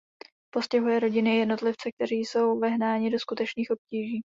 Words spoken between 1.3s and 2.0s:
i jednotlivce,